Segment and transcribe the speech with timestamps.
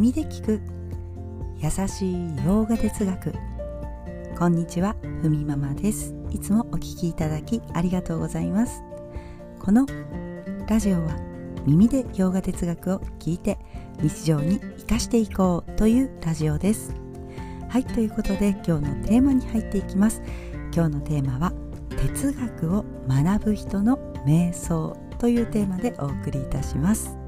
[0.00, 0.62] 耳で聞く。
[1.58, 2.16] 優しい
[2.46, 3.34] 洋画哲学。
[4.38, 6.14] こんにちはふみママです。
[6.30, 8.82] いつもお聞きいただきありがとうございます。
[9.58, 9.84] この
[10.66, 11.14] ラジオは
[11.66, 13.58] 耳で洋画哲学を聞いて
[14.00, 16.94] 日常に生かしていこうというラジオです。
[17.68, 20.22] はいということで今日のテーマに入っていきます。
[20.74, 21.52] 今日のテーマは
[21.90, 27.19] 哲学を学ぶ人の瞑想というテーマでお送りいたします。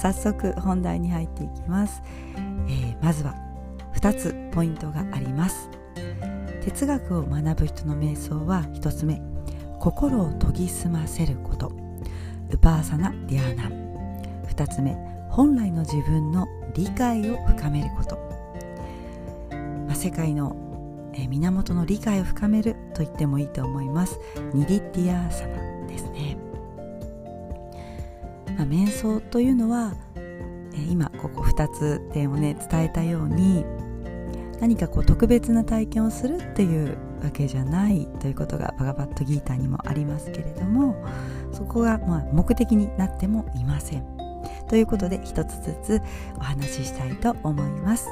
[0.00, 2.02] 早速本題に入っていきます、
[2.68, 3.34] えー、まずは
[3.94, 5.68] 2つポイントがあります。
[6.64, 9.20] 哲学を学ぶ人の瞑想は1つ目
[9.78, 11.72] 心を研ぎ澄ませること。
[12.50, 13.64] ウパーサナ・ディアーナ
[14.48, 14.96] 2つ目
[15.28, 18.16] 本来の自分の理解を深めること、
[19.86, 20.56] まあ、世界の
[21.14, 24.18] え源の理解を深めると言ってもいいと思います。
[24.54, 25.69] ニリティアーサナ、
[28.60, 33.64] まあ、瞑想というのは、え今ここ2つ点をね伝えたように
[34.60, 41.02] 何かこう特別な体験をするっていうわけじゃないということがバガバットギーターにもありますけれども
[41.52, 44.04] そこがま目的になってもいません。
[44.68, 46.02] ということで一つずつ
[46.36, 48.10] お話ししたいと思います。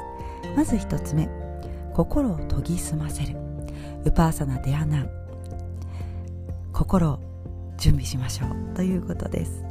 [0.57, 1.29] まず一つ目
[1.93, 3.35] 心を研ぎ澄ませる。
[4.03, 5.09] ウパーサナデアナン。
[6.73, 7.19] 心を
[7.77, 8.75] 準備しましょう。
[8.75, 9.68] ということです。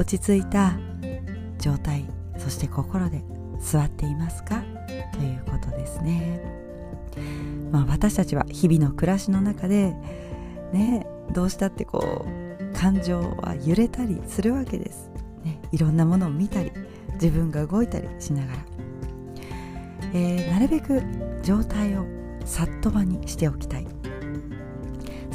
[0.00, 0.78] 落ち着いた
[1.58, 2.06] 状態
[2.38, 3.22] そして心で
[3.60, 4.64] 座っていますか？
[5.12, 6.40] ということですね、
[7.70, 9.94] まあ、私たちは日々の暮らしの中で
[10.72, 15.10] ねどうしたってこう感情は揺れたりするわけです、
[15.44, 16.72] ね、いろんなものを見たり
[17.14, 18.58] 自分が動いたりしながら。
[20.14, 21.02] えー、なるべく
[21.42, 22.06] 状態を
[22.46, 23.86] さっと場にしておきたい。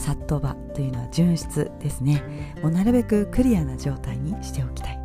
[0.06, 2.22] さっと場というのは純質ですね。
[2.62, 5.00] もうなるべくクリアな状態にしておきたい。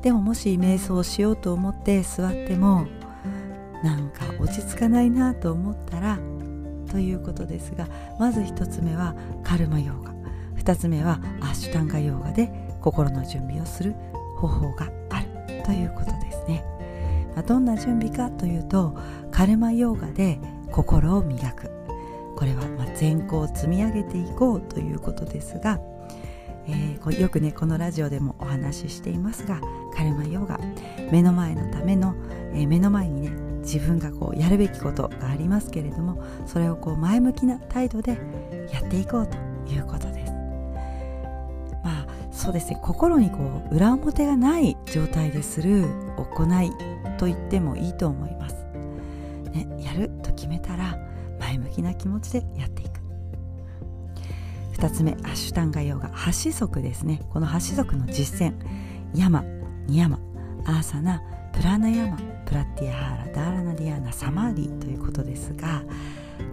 [0.00, 2.86] でももし瞑想をしようと思って座っても
[3.82, 6.20] なんか落ち着かないなと思ったら
[6.88, 10.12] ということですがまず1つ目はカルマヨーガ。
[10.58, 12.48] 2つ目はアッシュタンガヨーガで
[12.80, 13.96] 心の準備をする
[14.36, 15.26] 方法がある
[15.64, 16.64] ということですね。
[17.34, 18.96] まあ、どんな準備かというと
[19.32, 20.38] カルマヨーガで
[20.70, 21.81] 心を磨く。
[22.42, 25.78] これはま善行を積み上げていこうということですが、
[26.66, 29.60] えー、よくねこのラジオでもお話ししていますが
[29.94, 30.58] カルマヨガ
[31.12, 32.16] 目の前のための、
[32.52, 33.30] えー、目の前にね
[33.60, 38.18] 自分がこうやるべきことがありますけれどもそれをこう前向きな態度で
[38.72, 39.36] やっていこうと
[39.72, 40.32] いうことです。
[41.84, 45.86] まあそうですね心にこう裏表がない状態でする
[46.16, 46.72] 行い
[47.18, 48.56] と言ってもいいと思います、
[49.52, 51.11] ね、やると決めたら
[51.52, 53.00] 前向きな気持ちでやっていく。
[54.76, 56.08] 2つ目アッシュタンガヨガ。
[56.10, 57.22] 8支則ですね。
[57.30, 58.54] この8支則の実践。
[59.14, 59.44] ヤマ
[59.86, 60.18] ニヤマ。
[60.64, 62.16] アーサナプラナヤマ。
[62.46, 65.82] プラティアハーラダーラナディアナサマーディということですが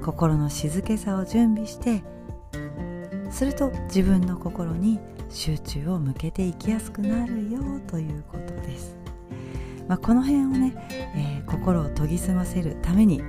[0.01, 2.03] 心の静けさを準備して
[3.29, 4.97] すると自分の心に
[5.29, 7.59] 集中を向けていきやすくなるよ。
[7.87, 8.97] ということです。
[9.89, 10.73] まあ、この辺をね、
[11.15, 13.21] えー、心を研ぎ澄ませるために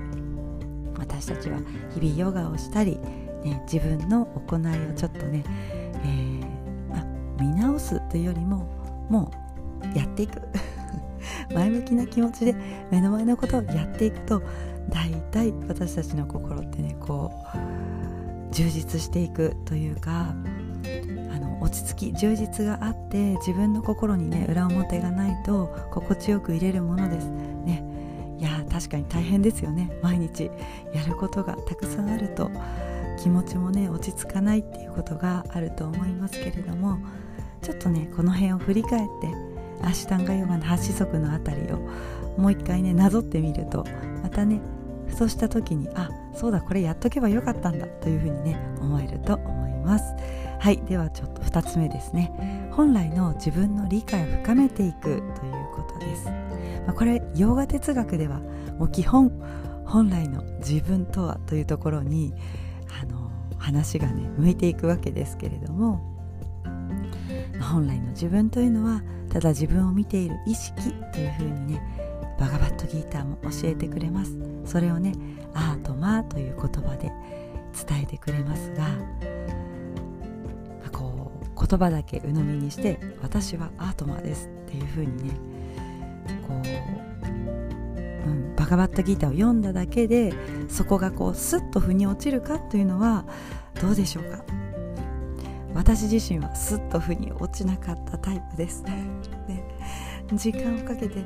[1.01, 1.59] 私たちは
[1.95, 2.99] 日々ヨガをしたり、
[3.43, 5.43] ね、自分の行いをちょっとね、
[6.05, 7.05] えー、ま、
[7.41, 8.69] 見直すというよりも
[9.09, 9.33] も
[9.95, 10.43] うやっていく。
[11.53, 12.55] 前向きな気持ちで
[12.91, 14.41] 目の前のことをやっていくと
[14.89, 20.33] 大体私たちの心ってねこう充実していくというか
[21.33, 27.29] あの落ち着き充実があって自分の心にね裏表がないと心地よく入れるものです。
[27.65, 27.90] ね。
[28.81, 30.51] 確かに大変ですよね毎日
[30.95, 32.51] やることがたくさんあると
[33.23, 36.99] 気持ちもね落ち着かないっていうことがあると思いますけれども
[37.61, 39.29] ちょっとねこの辺を振り返って
[39.83, 41.77] アシュタンガヨガの8子族のあたりを
[42.39, 43.85] もう一回ねなぞってみると
[44.23, 44.63] またね
[45.15, 50.05] そうした時にあそうだこれやっとけばよかったんだというふうにね思えると思います。
[50.61, 52.69] はいではちょっと2つ目ですね。
[52.71, 55.23] 本来の自分の理解を深めていくという
[55.75, 56.27] ことです、
[56.87, 58.41] まあ、これ洋画哲学では
[58.79, 59.31] もう基本
[59.85, 62.33] 本来の自分とはというところに
[63.03, 66.01] あの話がね向いていくわけですけれども
[67.61, 71.83] 本来の自分というのはただ自分を見ている意識というふうにね
[72.39, 74.39] バガバットギーターも教えてくれます。
[74.65, 75.13] それをね
[75.55, 77.11] アートマーという言葉で
[77.89, 78.87] 伝えてくれますが
[81.71, 85.31] 言葉だけ鵜呑みにして「私はアートマーです」っていう風にね
[86.49, 86.55] こ
[88.27, 90.33] う、うん、バカバッタギターを読んだだけで
[90.69, 93.25] そこがこうスッと腑に落ちるかというのは
[93.81, 94.43] どうでしょうか？
[95.73, 98.83] 私自身はスッと腑に落ちなかったタイプです、
[99.47, 99.63] ね、
[100.33, 101.23] 時間をかけて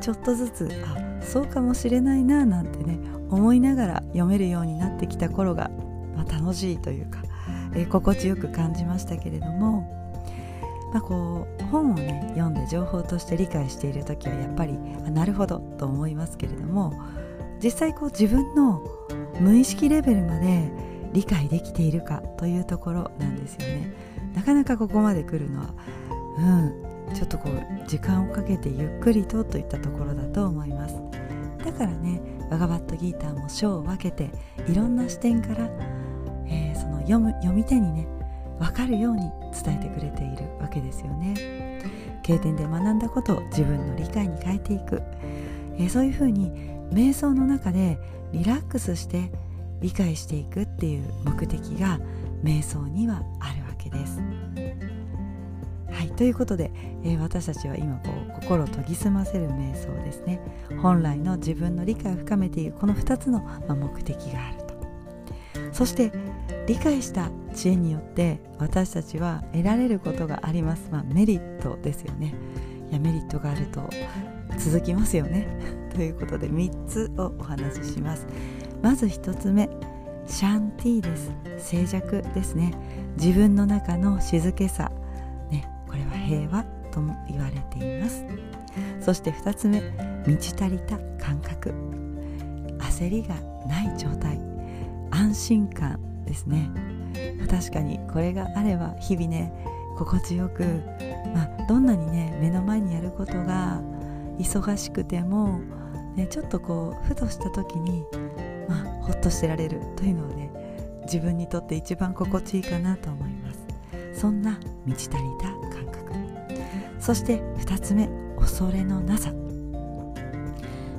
[0.00, 2.98] ちょっとずつあそうかもしれないななんてね
[3.30, 5.70] 思いながら読めるようになってきた頃が、
[6.16, 7.20] まあ、楽しいというか、
[7.74, 10.04] え、心地よく感じましたけれども
[10.94, 16.92] まあ、こう本をね読んで情報として理解している時はやっぱりあなるほどと思いますけれども
[17.60, 18.80] 実際こう自分の
[19.40, 20.70] 無意識レベルまで
[21.12, 23.92] 理解できているかというところなんですよね。
[24.34, 25.74] なかなかここまで来るのは
[26.38, 30.94] うんちょっとこう時間をかけてゆっくりとといったところだと思います。
[31.64, 34.30] だからねバガバットギーターも章を分けて
[34.68, 35.68] いろんな視点から、
[36.84, 38.06] その読む読み手にね
[38.58, 39.22] 分かるように
[39.52, 41.80] 伝えてくれているわけですよね。
[42.22, 45.02] 経典で学んだことを自分の理解に変えていく、
[45.78, 46.50] え、そういうふうに
[46.90, 47.98] 瞑想の中で
[48.32, 49.30] リラックスして
[49.80, 52.00] 理解していくっていう目的が
[52.42, 54.20] 瞑想にはあるわけです。
[55.90, 56.70] はいということで、
[57.04, 60.40] え、私たちは今こう心を研ぎ澄ませる瞑想ですね。
[60.80, 64.74] 本来の自分の理解を深めているこの2つの、ま目的があると。
[65.72, 66.12] そして
[66.66, 72.34] 理解した知恵によって私たちは得られることがあります、まあ、メリットですよね。
[72.90, 73.88] いやメリットがあると
[74.58, 75.46] 続きますよね。
[75.94, 78.26] ということで3つをお話しします。
[78.82, 79.68] まず1つ目
[80.26, 81.30] シャンティーです。
[81.58, 82.72] 静寂ですね。
[83.16, 84.90] 自分の中の静けさ、
[85.50, 88.24] ね、これは平和とも言われています。
[89.00, 89.82] そして2つ目
[90.26, 91.74] 満ち足りた感覚。
[92.78, 93.34] 焦りが
[93.66, 94.40] ない状態。
[95.10, 96.13] 安心感。
[96.24, 96.70] ですね。
[97.50, 99.52] 確かにこれがあれば日々ね
[99.96, 100.64] 心地よく、
[101.34, 103.80] まあ、どんなにね目の前にやることが
[104.38, 105.60] 忙しくても、
[106.16, 108.04] ね、ちょっとこうふとした時に、
[108.68, 110.50] まあ、ほっとしてられるというのはね
[111.04, 114.20] 自分にとって一番心地いいかなと思います。
[114.20, 116.12] そんな満ち足りた感覚。
[116.98, 119.32] そして2つ目恐れのなさ。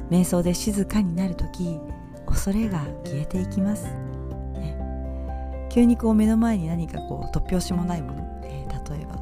[0.10, 1.80] 瞑想で静かになる時
[2.28, 4.05] 恐れが消えていきます。
[5.76, 9.20] 急にこう目の前に何かこう突拍子もないもの、えー、例えば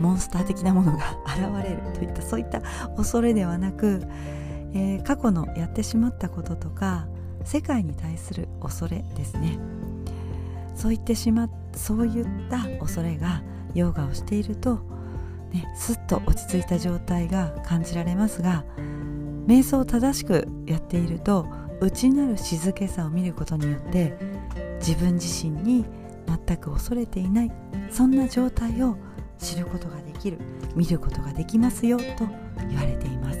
[0.00, 2.62] モンスター的なものが 現れるといったそういった
[2.96, 4.02] 恐れではなく、
[4.74, 7.06] えー、過去のやってしまったこととか
[7.44, 9.56] 世界に対する恐れですね。
[10.74, 13.42] そう言ってしまそういった恐れが
[13.74, 14.80] ヨガをしていると、
[15.52, 18.64] ね、すっと落ち着いた状態が感じられますが
[19.46, 21.46] 瞑想を正しくやっていると
[21.80, 24.16] 内なる静けさを見ることによって
[24.78, 25.84] 自分自身に
[26.26, 27.52] 全く恐れていない
[27.90, 28.96] そんな状態を
[29.38, 30.38] 知ることができる
[30.74, 32.04] 見ることができますよと
[32.68, 33.38] 言われています、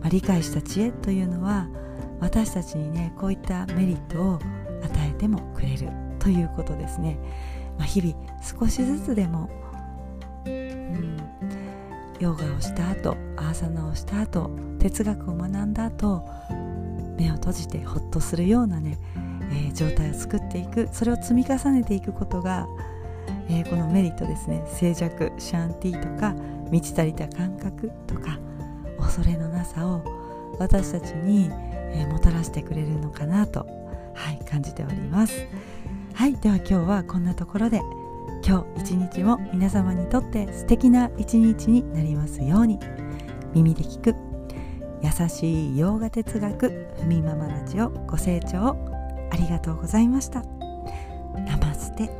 [0.00, 1.68] まあ、理解した知恵というのは
[2.20, 4.34] 私たちにねこういったメリットを
[4.82, 5.88] 与えてもくれる
[6.18, 7.18] ということですね、
[7.78, 9.50] まあ、日々少しずつでも、
[10.46, 11.18] うん、
[12.20, 16.24] ヨガをした後アーサナをした後哲学を学んだ後
[17.18, 18.98] 目を閉じてほっとするようなね
[19.50, 22.66] えー、状態を作っていくそれを積み重ねていくことが、
[23.48, 24.64] えー、このメリットですね。
[24.66, 26.34] 静寂シャンティとか
[26.70, 28.38] 満ち足りた感覚とか
[28.98, 30.02] 恐れのなさを
[30.58, 33.66] 私たちに、えー、もたらしてくれるのかなと、
[34.14, 35.46] はい、感じております。
[36.14, 37.82] はいでは今日はこんなところで
[38.42, 42.78] 今日一日も皆様にとって素敵な一日になりますように
[43.52, 44.14] 耳で聞く
[45.02, 48.95] 優しい洋画哲学ふみママラジオご清聴
[49.30, 50.42] ありがとうございました。
[51.34, 52.10] ナマステ。